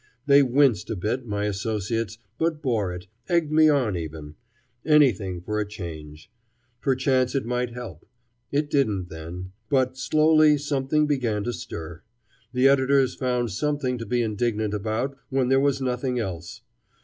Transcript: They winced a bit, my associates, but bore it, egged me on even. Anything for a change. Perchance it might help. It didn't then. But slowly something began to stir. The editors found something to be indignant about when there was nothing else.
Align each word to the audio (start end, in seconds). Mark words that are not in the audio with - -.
They 0.25 0.41
winced 0.41 0.89
a 0.89 0.95
bit, 0.95 1.27
my 1.27 1.45
associates, 1.45 2.17
but 2.39 2.59
bore 2.59 2.91
it, 2.91 3.05
egged 3.29 3.51
me 3.51 3.69
on 3.69 3.95
even. 3.95 4.33
Anything 4.83 5.41
for 5.41 5.59
a 5.59 5.67
change. 5.67 6.31
Perchance 6.81 7.35
it 7.35 7.45
might 7.45 7.75
help. 7.75 8.07
It 8.51 8.71
didn't 8.71 9.09
then. 9.09 9.51
But 9.69 9.97
slowly 9.97 10.57
something 10.57 11.05
began 11.05 11.43
to 11.43 11.53
stir. 11.53 12.01
The 12.51 12.67
editors 12.67 13.13
found 13.13 13.51
something 13.51 13.99
to 13.99 14.07
be 14.07 14.23
indignant 14.23 14.73
about 14.73 15.19
when 15.29 15.49
there 15.49 15.59
was 15.59 15.79
nothing 15.83 16.17
else. 16.17 16.61